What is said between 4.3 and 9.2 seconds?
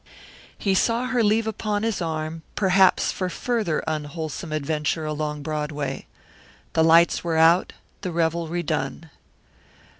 adventure along Broadway. The lights were out, the revelry done.